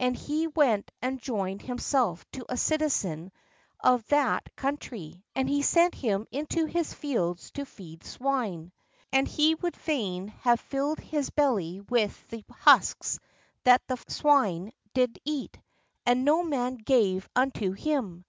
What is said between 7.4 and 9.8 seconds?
to feed swine. And he would